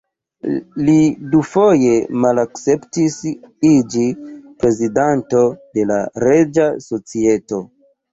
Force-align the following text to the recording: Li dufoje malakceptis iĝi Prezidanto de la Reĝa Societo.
Li 0.85 0.93
dufoje 1.33 1.97
malakceptis 2.23 3.17
iĝi 3.71 4.05
Prezidanto 4.63 5.43
de 5.77 5.85
la 5.91 5.99
Reĝa 6.25 6.67
Societo. 6.87 7.61